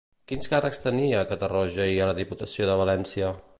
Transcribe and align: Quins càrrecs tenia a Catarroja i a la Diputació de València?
Quins 0.29 0.47
càrrecs 0.53 0.81
tenia 0.85 1.19
a 1.19 1.27
Catarroja 1.33 1.87
i 1.97 2.01
a 2.01 2.09
la 2.13 2.17
Diputació 2.23 2.71
de 2.73 2.81
València? 2.83 3.33